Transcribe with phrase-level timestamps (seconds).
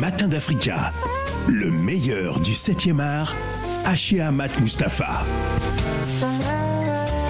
[0.00, 0.92] matins d'Africa.
[1.46, 3.34] Le meilleur du 7e art,
[3.84, 5.24] Haché Amat Mustafa.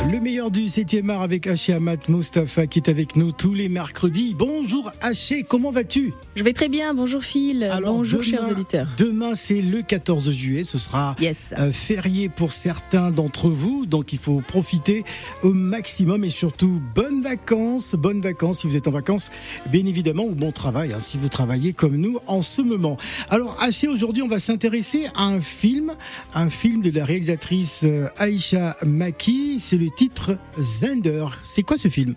[0.08, 3.68] Le meilleur du 7e art avec Haché Amat Mustafa qui est avec nous tous les
[3.68, 4.34] mercredis.
[4.36, 6.12] Bonjour Haché, comment vas-tu?
[6.36, 8.88] Je vais très bien, bonjour Phil, Alors, bonjour demain- chers auditeurs.
[8.96, 11.54] Demain c'est le 14 juillet, ce sera Yes.
[11.58, 15.04] euh, férié pour certains d'entre vous, donc il faut profiter
[15.42, 19.30] au maximum et surtout bonnes vacances, bonnes vacances si vous êtes en vacances,
[19.70, 22.96] bien évidemment, ou bon travail hein, si vous travaillez comme nous en ce moment.
[23.28, 25.92] Alors Haché, aujourd'hui on va s'intéresser à un film,
[26.34, 31.26] un film de la réalisatrice euh, Aïcha Maki, c'est le titre Zender.
[31.44, 32.14] C'est quoi ce film?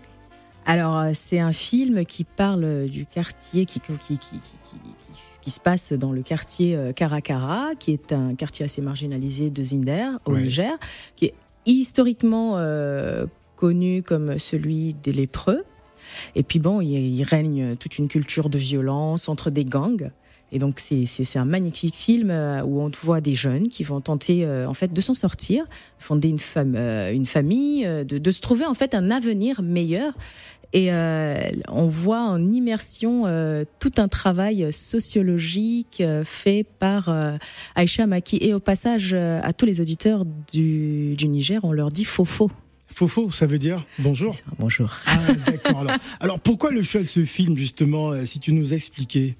[0.66, 6.22] Alors euh, c'est un film qui parle du quartier qui, qui, se passe dans le
[6.22, 10.36] quartier euh, Karakara, qui est un quartier assez marginalisé de Zinder au.
[10.36, 10.72] Niger,
[11.16, 11.34] qui est
[11.66, 15.64] historiquement euh, connu comme celui des lépreux.
[16.34, 20.10] Et puis bon, il règne toute une culture de violence entre des gangs.
[20.52, 24.44] Et donc c'est un magnifique film euh, où on voit des jeunes qui vont tenter
[24.44, 25.64] euh, en fait de s'en sortir,
[25.98, 30.12] fonder une, euh, une famille, de, se trouver en fait un avenir meilleur.
[30.76, 33.26] Et on voit en immersion
[33.78, 37.14] tout un travail sociologique fait par
[37.76, 38.38] Aïcha Maki.
[38.40, 42.50] Et au passage, à tous les auditeurs du, du Niger, on leur dit faux-faux.
[42.94, 44.36] Fofo, ça veut dire bonjour.
[44.60, 44.88] Bonjour.
[45.06, 45.80] Ah, d'accord.
[45.80, 49.34] Alors, alors, pourquoi le choix de ce film, justement, euh, si tu nous expliquais?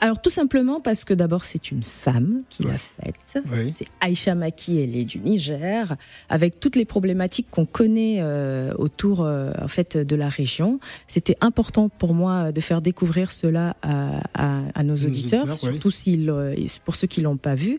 [0.00, 2.72] Alors tout simplement parce que d'abord c'est une femme qui Ouais.
[2.72, 3.44] l'a faite.
[3.52, 3.74] Oui.
[3.76, 5.96] C'est Aïcha Maki, elle est du Niger,
[6.28, 10.78] avec toutes les problématiques qu'on connaît euh, autour euh, en fait de la région.
[11.08, 15.64] C'était important pour moi de faire découvrir cela à, à- à nos Nos auditeurs, auditeurs,
[15.64, 15.72] ouais.
[15.72, 17.78] surtout s'ils, euh, pour ceux qui l'ont pas vu.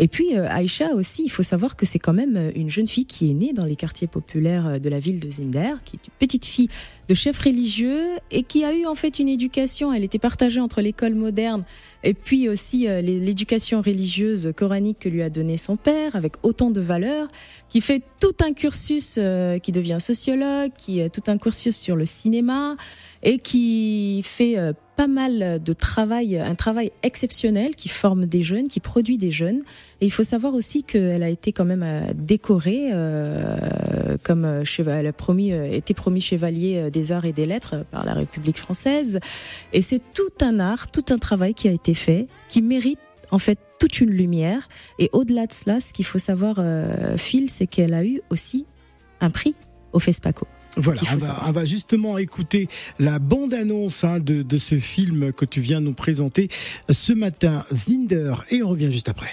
[0.00, 3.06] Et puis euh, Aïcha aussi, il faut savoir que c'est quand même une jeune fille
[3.06, 6.14] qui est née dans les quartiers populaires de la ville de Zinder, qui est une
[6.18, 6.68] petite fille
[7.08, 9.92] de chef religieux et qui a eu en fait une éducation.
[9.92, 11.64] Elle était partagée entre l'école moderne
[12.04, 16.70] et puis aussi euh, l'éducation religieuse coranique que lui a donné son père, avec autant
[16.70, 17.28] de valeurs,
[17.68, 21.96] qui fait tout un cursus, euh, qui devient sociologue, qui a tout un cursus sur
[21.96, 22.76] le cinéma
[23.22, 28.68] et qui fait euh, pas mal de travail, un travail exceptionnel, qui forme des jeunes,
[28.68, 29.62] qui produit des jeunes.
[30.00, 34.62] Et il faut savoir aussi qu'elle a été quand même euh, décorée euh, comme euh,
[34.78, 39.18] elle a été promis chevalier des arts et des lettres par la République française.
[39.72, 43.00] Et c'est tout un art, tout un travail qui a été fait, qui mérite
[43.32, 44.68] en fait toute une lumière.
[45.00, 46.62] Et au-delà de cela, ce qu'il faut savoir,
[47.16, 48.66] Phil, c'est qu'elle a eu aussi
[49.20, 49.56] un prix
[49.92, 50.46] au FESPACO.
[50.76, 51.44] Voilà, on va, savoir.
[51.48, 52.68] on va justement écouter
[52.98, 56.48] la bande-annonce hein, de, de ce film que tu viens nous présenter
[56.90, 59.32] ce matin, Zinder, et on revient juste après.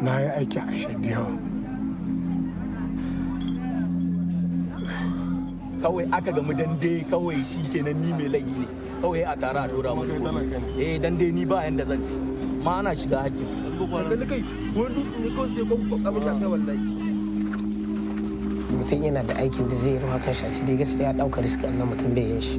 [0.00, 1.57] na yi
[5.82, 8.66] kawai aka gamu dande kawai shi kenan ni mai laifi ne.
[9.02, 10.10] Kawai a tare a dora mun
[10.78, 12.16] eh dande ni ba yanda zan ci.
[12.64, 13.46] Ma ana shiga hakkin
[18.78, 21.66] mutum yana da aikin da zai yi ruwa kan shi asiri gaskiya ya ɗauka riski
[21.78, 22.56] na mutum bai yin shi.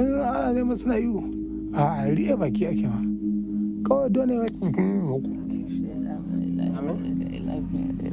[0.00, 1.10] In ana neman suna yi
[1.74, 3.00] a riya baki ake ma.
[3.86, 4.34] Kawai dole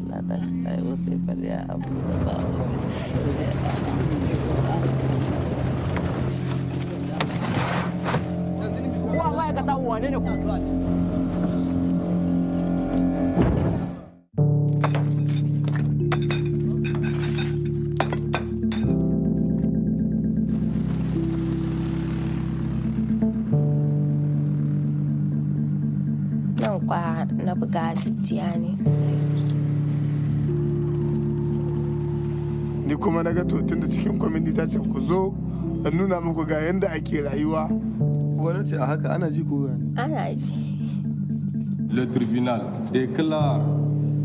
[0.10, 2.44] la saya usi pada abu dabal
[3.14, 4.80] sudah é
[9.20, 11.19] Kowa ya ka tawo tá ne ne ku?
[27.70, 28.72] Buga jijjiya ne.
[32.88, 35.34] Ni kuma na ga to tun da cikin kwamiti ta ce ku zo
[35.86, 37.70] in nuna muku ga yadda ake rayuwa.
[38.42, 40.58] Wani ce a haka ana ji ko ana ji.
[41.94, 42.62] Le tribunal
[42.92, 43.62] déclare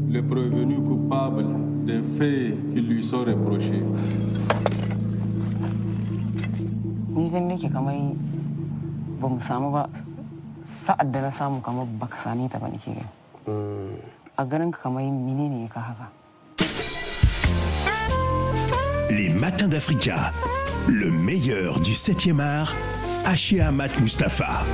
[0.09, 1.45] le prévenu coupable
[1.85, 3.85] des faits qui lui sont reprochés.
[7.15, 7.95] ni gani nake kamar
[9.21, 9.85] ba mu samu ba.
[10.65, 13.24] Sa'ad da na samu kamar baka same ta ba nake gani.
[19.11, 20.33] Les matins d'Africa.
[20.89, 22.75] Le meilleur du 7e art,
[23.25, 24.65] Haché Amat Mustafa.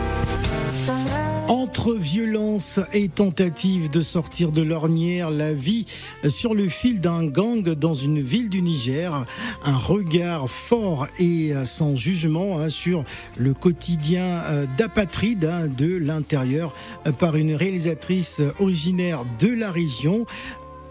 [1.81, 5.87] Entre violence et tentative de sortir de l'ornière, la vie
[6.29, 9.25] sur le fil d'un gang dans une ville du Niger,
[9.65, 13.03] un regard fort et sans jugement hein, sur
[13.39, 16.75] le quotidien euh, d'apatride hein, de l'intérieur
[17.07, 20.27] euh, par une réalisatrice originaire de la région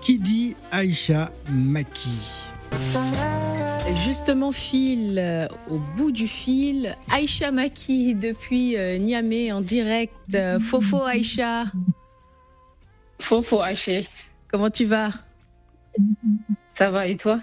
[0.02, 2.59] qui dit Aïcha Maki.
[3.96, 10.16] Justement, fil euh, au bout du fil, Aïcha Maki depuis euh, Niamey en direct.
[10.34, 11.66] Euh, Fofo Aïcha.
[13.22, 14.02] Fofo Aïcha.
[14.52, 15.10] Comment tu vas?
[16.78, 17.40] Ça va et toi?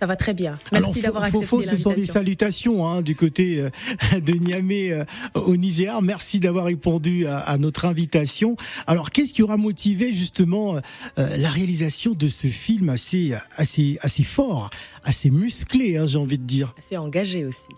[0.00, 0.58] Ça va très bien.
[0.72, 3.70] Merci d'avoir accepté Fofo, ce sont des salutations hein, du côté euh,
[4.20, 5.04] de Niamey euh,
[5.34, 6.00] au Niger.
[6.00, 8.56] Merci d'avoir répondu à, à, notre invitation.
[8.86, 14.24] Alors, qu'est-ce qui aura motivé justement euh, la réalisation de ce film assez, assez, assez
[14.24, 14.70] fort,
[15.04, 16.74] assez musclé, hein, j'ai envie de dire?
[16.78, 17.68] Assez engagé aussi.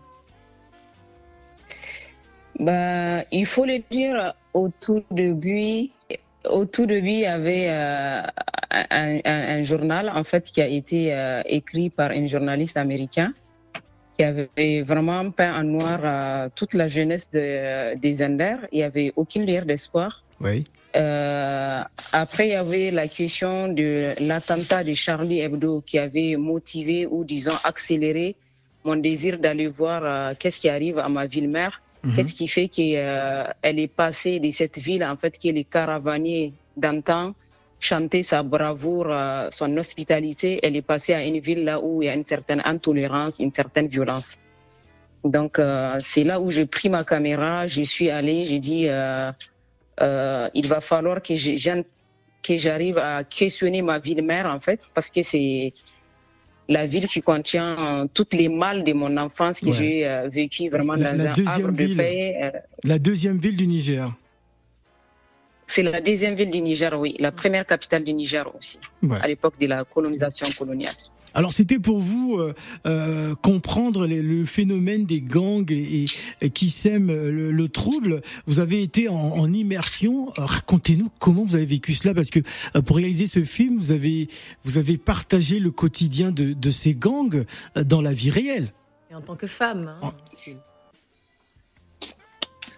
[2.60, 5.88] Bah, il faut le dire au tout début,
[6.48, 8.22] au tout début, il y avait euh,
[8.70, 13.32] un, un, un, journal en fait qui a été euh, écrit par un journaliste américain
[14.16, 18.58] qui avait vraiment peint en noir euh, toute la jeunesse de, des Anders.
[18.72, 20.22] Il n'y avait aucune lueur d'espoir.
[20.40, 20.64] Oui.
[22.12, 27.24] après, il y avait la question de l'attentat de Charlie Hebdo qui avait motivé ou
[27.24, 28.36] disons accéléré
[28.84, 31.81] mon désir d'aller voir qu'est-ce qui arrive à ma ville-mère.
[32.02, 32.16] Mmh.
[32.16, 36.52] Qu'est-ce qui fait qu'elle est passée de cette ville, en fait, qui est les caravaniers
[36.76, 37.34] d'antan,
[37.82, 42.06] chanter sa bravoure, euh, son hospitalité, elle est passée à une ville là où il
[42.06, 44.38] y a une certaine intolérance, une certaine violence.
[45.25, 49.31] Donc, euh, c'est là où j'ai pris ma caméra, j'y suis allée, j'ai dit, euh,
[50.54, 51.34] il va falloir que
[52.56, 55.75] j'arrive à questionner ma ville-mère, en fait, parce que c'est
[56.69, 59.73] la ville qui contient toutes les mâles de mon enfance que ouais.
[59.73, 62.37] j'ai euh, vécu vraiment la, dans la un deuxième arbre ville, de paix.
[62.43, 62.50] Euh,
[62.85, 64.12] la deuxième ville du Niger.
[65.67, 67.17] C'est la deuxième ville du Niger, oui.
[67.19, 69.19] La première capitale du Niger aussi, ouais.
[69.23, 70.94] à l'époque de la colonisation coloniale.
[71.34, 72.55] Alors c'était pour vous euh,
[72.87, 76.06] euh, comprendre les, le phénomène des gangs et,
[76.40, 78.23] et qui sèment le, le, trouble.
[78.46, 80.32] Vous avez été en, en immersion.
[80.37, 82.40] Racontez-nous comment vous avez vécu cela, parce que
[82.76, 84.29] euh, pour réaliser ce film, vous avez
[84.64, 87.44] vous avez partagé le quotidien de, de ces gangs
[87.76, 88.73] dans la vie réelle.
[89.11, 89.94] Et en tant que femme.
[90.02, 90.12] Hein.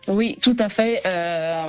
[0.08, 1.02] Oui, tout à fait.
[1.06, 1.66] Euh,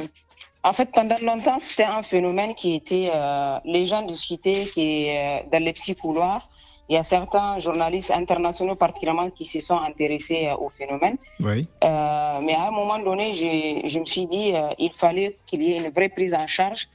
[0.64, 5.40] en fait, pendant longtemps, c'était un phénomène qui était, euh, les gens discutaient qui, euh,
[5.52, 6.50] dans les petits couloirs.
[6.88, 11.18] Il y a certains journalistes internationaux particulièrement qui se sont intéressés au phénomène.
[11.40, 11.68] Oui.
[11.84, 15.74] Euh, mais à un moment donné, je, je me suis dit il fallait qu'il y
[15.74, 16.88] ait une vraie prise en charge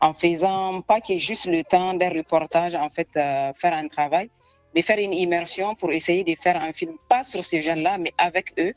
[0.00, 4.28] en faisant pas que juste le temps d'un reportage, en fait, faire un travail,
[4.74, 8.12] mais faire une immersion pour essayer de faire un film, pas sur ces jeunes-là, mais
[8.18, 8.74] avec eux,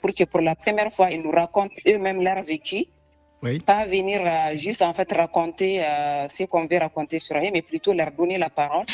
[0.00, 2.86] pour que pour la première fois, ils nous racontent eux-mêmes leur vécu.
[3.42, 3.60] Oui.
[3.60, 7.62] Pas venir euh, juste en fait raconter euh, ce qu'on veut raconter sur eux, mais
[7.62, 8.86] plutôt leur donner la parole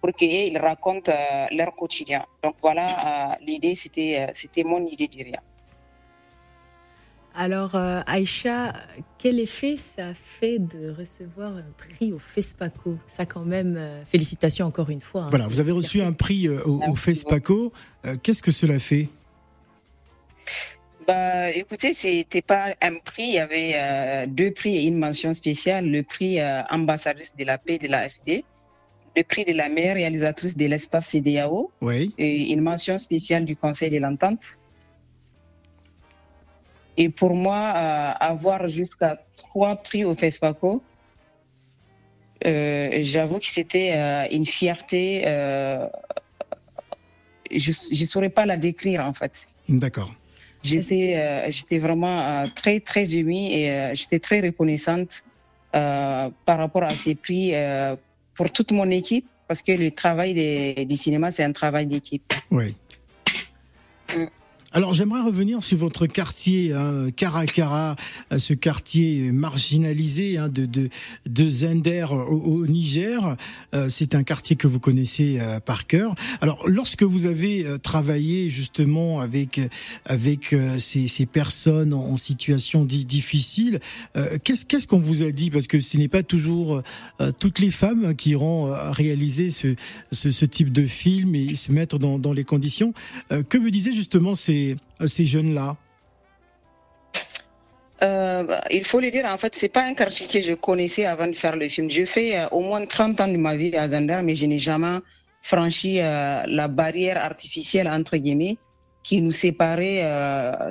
[0.00, 2.24] pour qu'ils racontent euh, leur quotidien.
[2.42, 5.42] Donc voilà, l'idée, c'était, c'était mon idée derrière.
[7.34, 8.72] Alors, Aïcha,
[9.16, 12.98] quel effet ça fait de recevoir un prix au FESPACO?
[13.06, 15.22] Ça, quand même, félicitations encore une fois.
[15.22, 15.30] Hein.
[15.30, 17.72] Voilà, vous avez reçu un prix au, au FESPACO.
[18.22, 19.08] Qu'est-ce que cela fait?
[21.06, 25.34] Bah, écoutez, c'était pas un prix, il y avait euh, deux prix et une mention
[25.34, 25.86] spéciale.
[25.86, 28.44] Le prix euh, ambassadrice de la paix de l'AFD,
[29.16, 32.14] le prix de la meilleure réalisatrice de l'espace CDAO oui.
[32.18, 34.60] et une mention spéciale du Conseil de l'Entente.
[36.96, 40.82] Et pour moi, euh, avoir jusqu'à trois prix au FESPACO,
[42.42, 45.22] j'avoue que c'était une fierté.
[47.50, 47.70] je
[48.00, 49.48] ne saurais pas la décrire en fait.
[49.68, 50.14] D'accord.
[50.62, 55.24] J'étais, euh, j'étais vraiment euh, très, très émue et euh, j'étais très reconnaissante
[55.72, 57.52] par rapport à ces prix
[58.40, 62.32] pour toute mon équipe, parce que le travail des, du cinéma, c'est un travail d'équipe.
[62.50, 62.74] Oui.
[64.72, 67.96] Alors j'aimerais revenir sur votre quartier, hein, Caracara,
[68.38, 70.88] ce quartier marginalisé hein, de, de,
[71.26, 73.36] de Zender au, au Niger.
[73.74, 76.14] Euh, c'est un quartier que vous connaissez euh, par cœur.
[76.40, 79.60] Alors lorsque vous avez euh, travaillé justement avec
[80.04, 83.80] avec ces, ces, personnes en, situation difficile,
[84.44, 85.50] qu'est-ce qu'est-ce qu'on vous a dit?
[85.50, 86.82] Parce que ce n'est pas toujours
[87.38, 89.74] toutes les femmes qui iront réaliser ce,
[90.12, 92.92] ce, ce, type de film et se mettre dans, dans les conditions.
[93.48, 94.59] que vous disiez justement ces
[95.06, 95.76] ces jeunes-là
[98.02, 101.26] euh, il faut le dire, en fait, c'est pas un quartier que je connaissais avant
[101.26, 101.90] de faire le film.
[101.90, 104.58] J'ai fait euh, au moins 30 ans de ma vie à Zander, mais je n'ai
[104.58, 104.98] jamais
[105.42, 108.56] franchi euh, la barrière artificielle, entre guillemets,
[109.02, 109.98] qui nous séparait,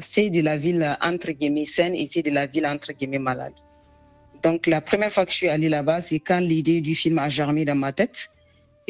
[0.01, 3.53] c'est de la ville, entre guillemets, saine et c'est de la ville, entre guillemets, malade.
[4.43, 7.27] Donc la première fois que je suis allée là-bas, c'est quand l'idée du film a
[7.27, 8.29] germé dans ma tête.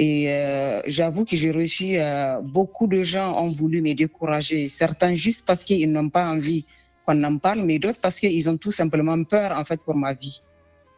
[0.02, 4.70] Et euh, j'avoue que j'ai reçu euh, beaucoup de gens ont voulu me décourager.
[4.70, 6.66] Certains juste parce qu'ils n'ont pas envie
[7.06, 10.14] qu'on en parle, mais d'autres parce qu'ils ont tout simplement peur en fait pour ma
[10.14, 10.42] vie.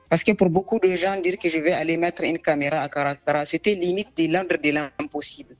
[0.08, 2.90] Parce que pour beaucoup de gens, dire que je vais aller mettre une caméra à
[2.90, 5.56] Karakara, c'était limite de l'ordre de l'impossible.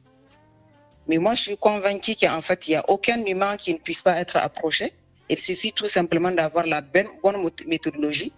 [1.08, 4.04] Mais moi, je suis convaincue qu'en fait, il n'y a aucun humain qui ne puisse
[4.04, 4.94] pas être approché.
[5.30, 7.08] Il suffit tout simplement d'avoir la bonne
[7.66, 8.34] méthodologie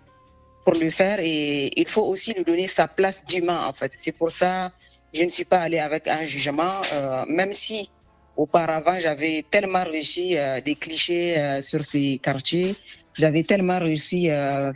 [0.63, 3.91] pour le faire et il faut aussi lui donner sa place d'humain en fait.
[3.95, 4.71] C'est pour ça
[5.13, 7.89] je ne suis pas allée avec un jugement, euh, même si
[8.35, 12.75] auparavant j'avais tellement réussi euh, des clichés euh, sur ces quartiers,
[13.15, 14.29] j'avais tellement réussi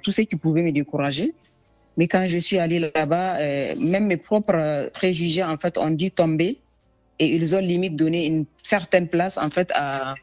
[0.04, 1.34] tout ce qui pouvait me décourager.
[1.98, 3.40] Mais quand je suis allée là-bas,
[3.78, 6.60] même mes propres préjugés en fait ont dû tomber
[7.18, 10.14] et ils ont limite donné une certaine place en fait à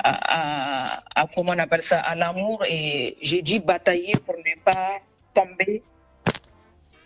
[0.00, 4.98] à, à, comment on appelle ça, à l'amour et j'ai dû batailler pour ne pas
[5.34, 5.82] tomber,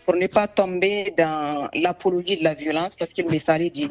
[0.05, 3.89] pour ne pas tomber dans l'apologie de la violence parce qu'il me fallait dire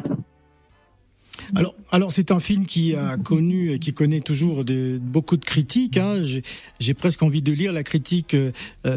[1.55, 5.97] alors, alors c'est un film qui a connu, qui connaît toujours de, beaucoup de critiques.
[5.97, 6.23] Hein.
[6.81, 8.51] J'ai presque envie de lire la critique euh,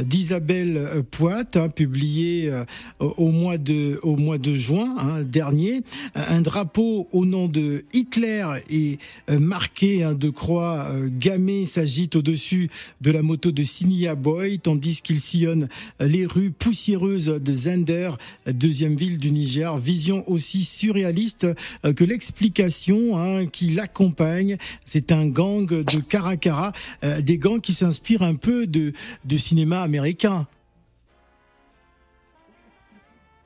[0.03, 2.63] d'Isabelle euh, Poite, hein, publiée euh,
[2.99, 5.81] au mois de au mois de juin hein, dernier.
[6.15, 8.99] Un drapeau au nom de Hitler est
[9.29, 10.87] marqué hein, de croix
[11.19, 12.69] gammée s'agite au-dessus
[13.01, 15.67] de la moto de Sinia Boy, tandis qu'il sillonne
[15.99, 18.11] les rues poussiéreuses de Zender,
[18.47, 19.77] deuxième ville du Niger.
[19.77, 21.47] Vision aussi surréaliste
[21.95, 24.57] que l'expérience explication hein, qui l'accompagne.
[24.83, 26.73] C'est un gang de Caracara,
[27.03, 28.91] euh, des gangs qui s'inspirent un peu de,
[29.37, 30.45] cinéma américain.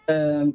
[0.09, 0.47] Euh,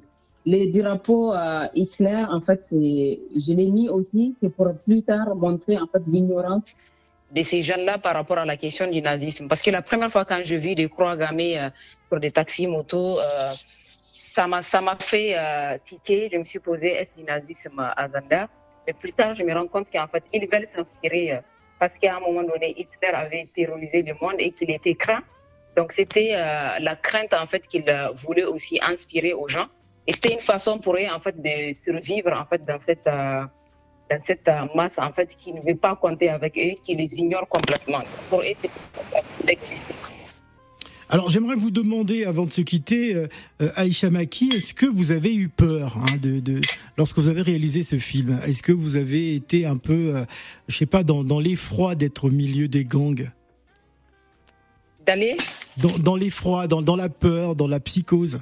[0.45, 5.79] les drapeaux à Hitler, en fait, je l'ai mis aussi, c'est pour plus tard montrer
[5.79, 6.75] en fait l'ignorance
[7.31, 9.47] de ces jeunes-là par rapport à la question du nazisme.
[9.47, 11.71] Parce que la première fois quand je vis des croix gammées euh,
[12.09, 13.21] sur des taxis motos,
[14.35, 16.29] ça m'a ça m'a fait euh, tiquer.
[16.33, 18.47] Je me suis posé est-ce du nazisme à Zander
[18.87, 21.41] Mais plus tard, je me rends compte qu'en fait, ils veulent s'inspirer euh,
[21.79, 25.23] parce qu'à un moment donné, Hitler avait terrorisé le monde et qu'il était craint.
[25.77, 27.85] Donc c'était euh, la crainte en fait qu'il
[28.25, 29.69] voulait aussi inspirer aux gens.
[30.07, 33.09] Et c'était une façon pour eux en fait de survivre en fait dans cette
[34.11, 37.49] dans cette masse en fait qui ne veut pas compter avec eux, qui les ignore
[37.49, 38.03] complètement.
[38.29, 39.59] Pour eux, c'est
[41.09, 43.27] alors j'aimerais vous demander, avant de se quitter, euh,
[43.61, 46.61] euh, Aïcha Maki, est-ce que vous avez eu peur hein, de, de,
[46.97, 48.39] lorsque vous avez réalisé ce film?
[48.47, 50.25] Est-ce que vous avez été un peu, euh,
[50.69, 53.31] je sais pas, dans, dans l'effroi d'être au milieu des gangs?
[55.07, 55.37] D'aller?
[55.77, 58.41] Dans, dans l'effroi, dans, dans la peur, dans la psychose?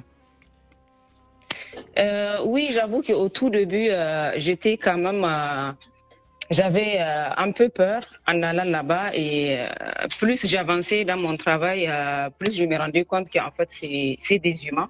[2.45, 3.89] Oui, j'avoue qu'au tout début,
[4.37, 5.23] j'étais quand même
[6.49, 9.67] j'avais euh, un peu peur en allant là-bas et euh,
[10.19, 14.67] plus j'avançais dans mon travail, euh, plus je me rendais compte qu'en fait c'est des
[14.67, 14.89] humains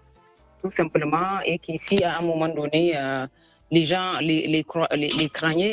[0.62, 2.98] tout simplement et qu'ici à un moment donné
[3.69, 4.65] les gens les les,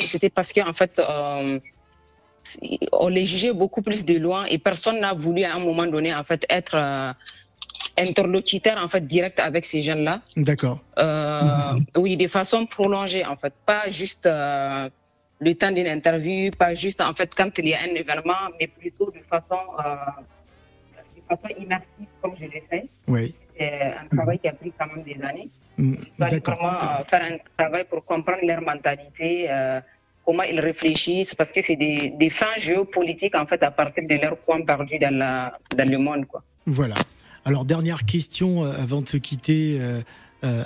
[0.01, 1.01] c'était parce qu'en fait
[2.91, 6.13] on les jugeait beaucoup plus de loin et personne n'a voulu à un moment donné
[6.13, 7.15] en fait être
[7.97, 10.21] interlocuteur en fait direct avec ces jeunes-là.
[10.35, 10.79] D'accord.
[11.95, 14.27] Oui, de façon prolongée en fait, pas juste
[15.41, 18.67] le temps d'une interview, pas juste en fait quand il y a un événement, mais
[18.67, 19.95] plutôt de façon, euh,
[21.17, 22.85] de façon immersive comme je l'ai fait.
[23.07, 23.33] Oui.
[23.57, 25.49] C'est un travail qui a pris quand même des années.
[25.77, 29.81] Mm, vraiment euh, faire un travail pour comprendre leur mentalité, euh,
[30.25, 34.15] comment ils réfléchissent, parce que c'est des, des, fins géopolitiques en fait à partir de
[34.15, 36.27] leur coin perdu dans, la, dans le monde.
[36.27, 36.43] Quoi.
[36.65, 36.95] Voilà.
[37.45, 40.01] Alors dernière question euh, avant de se quitter, euh,
[40.43, 40.63] euh,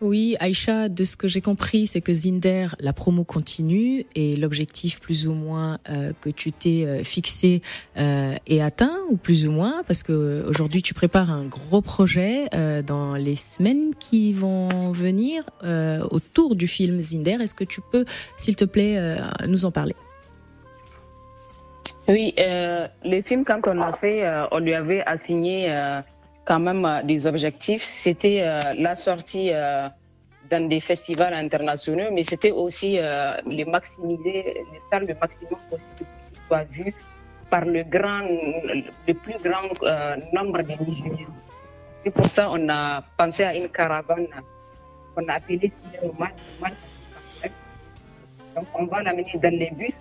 [0.00, 4.98] oui, Aïcha, de ce que j'ai compris, c'est que Zinder, la promo continue et l'objectif
[4.98, 7.60] plus ou moins euh, que tu t'es euh, fixé
[7.98, 12.48] euh, est atteint ou plus ou moins parce que aujourd'hui tu prépares un gros projet
[12.86, 15.44] dans les semaines qui vont venir
[16.10, 17.38] autour du film Zinder.
[17.40, 18.04] Est-ce que tu peux,
[18.36, 19.94] s'il te plaît, nous en parler?
[22.08, 25.68] Oui, le film quand on l'a fait, on lui avait assigné
[26.44, 27.84] quand même euh, des objectifs.
[27.84, 29.88] C'était euh, la sortie euh,
[30.50, 32.98] dans des festivals internationaux, mais c'était aussi
[33.46, 36.06] les maximiser, les faire le maximum possible pour qu'il
[36.48, 36.94] soit vu
[37.48, 38.26] par le grand,
[39.06, 39.68] le plus grand
[40.32, 41.28] nombre de Nigériens.
[42.02, 44.26] C'est pour ça qu'on a pensé à une caravane
[45.14, 45.70] qu'on a appelée
[48.56, 49.94] Donc on va l'amener dans les bus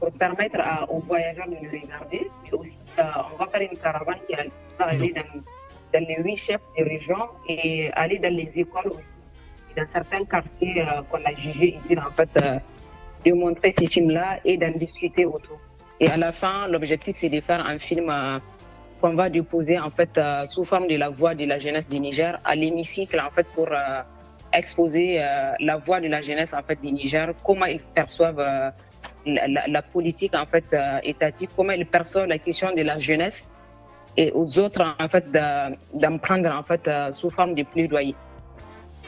[0.00, 4.34] pour permettre aux voyageurs de le regarder, mais aussi on va faire une caravane qui
[4.78, 5.42] va aller dans
[5.94, 7.16] dans les huit chefs de région
[7.48, 9.14] et aller dans les écoles aussi,
[9.76, 12.58] dans certains quartiers euh, qu'on a jugé utile en fait euh,
[13.24, 15.58] de montrer ces films-là et d'en discuter autour.
[16.00, 18.38] Et à la fin, l'objectif c'est de faire un film euh,
[19.00, 22.38] qu'on va déposer en fait sous forme de la voix de la jeunesse du Niger
[22.44, 23.68] à l'hémicycle en fait pour
[24.52, 25.18] exposer
[25.60, 28.42] la voix de la jeunesse en fait du Niger, comment ils perçoivent
[29.26, 30.64] la, la, politique en fait
[31.02, 33.50] étatique, comment ils perçoivent la question de la jeunesse
[34.16, 35.26] et aux autres en fait
[35.94, 38.14] d'en prendre en fait sous forme de plaidoyer.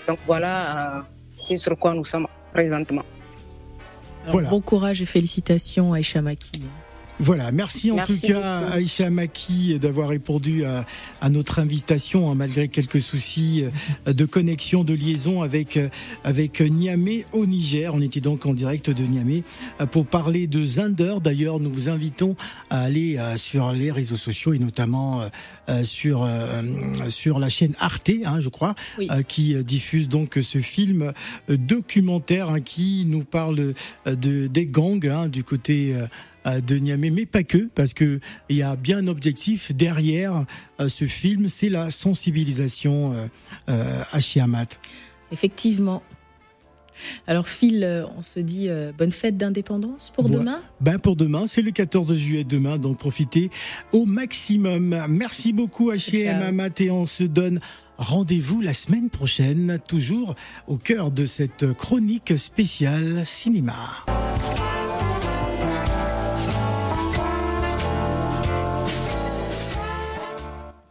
[0.07, 3.03] Donc voilà c'est sur quoi nous sommes présentement.
[4.29, 4.49] voilà.
[4.49, 6.63] Bon courage et félicitations Aïcha Maki.
[7.19, 8.73] Voilà, merci en tout cas beaucoup.
[8.75, 10.85] Aïcha Maki d'avoir répondu à,
[11.23, 13.65] à, notre invitation, hein, malgré quelques soucis
[14.07, 15.89] euh, de connexion, de liaison avec, euh,
[16.25, 17.95] avec Niamey au Niger.
[17.95, 19.45] On était donc en direct de Niamey
[19.81, 21.15] euh, pour parler de Zinder.
[21.25, 22.37] D'ailleurs, nous vous invitons
[22.69, 25.23] à aller sur les réseaux sociaux et notamment
[25.83, 26.29] sur,
[27.09, 29.09] sur la chaîne Arte, hein, je crois, oui.
[29.27, 31.13] qui diffuse donc ce film
[31.49, 33.75] documentaire hein, qui nous parle
[34.07, 35.95] de, des gangs hein, du côté
[36.47, 40.45] de Niamey, mais pas que, parce que il y a bien un objectif derrière
[40.81, 43.27] euh, ce film, c'est la sensibilisation euh,
[43.69, 44.67] euh, à Chiamat.
[45.33, 46.03] Effectivement.
[47.27, 50.31] Alors Phil, on se dit euh, bonne fête d'indépendance pour ouais.
[50.31, 53.51] demain Ben pour demain, c'est le 14 juillet demain, donc profitez
[53.93, 55.05] au maximum.
[55.09, 57.61] Merci beaucoup H&M Amat et on se donne
[57.99, 60.35] rendez-vous la semaine prochaine, toujours
[60.69, 63.77] au cœur de cette chronique spéciale cinéma.